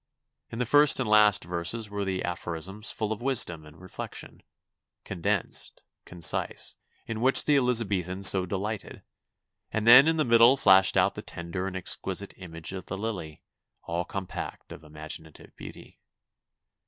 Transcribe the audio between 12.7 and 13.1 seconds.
of the